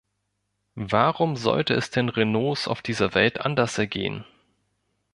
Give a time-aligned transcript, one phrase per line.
[0.73, 4.25] Warum sollte es den Renaults auf dieser Welt anders ergehen?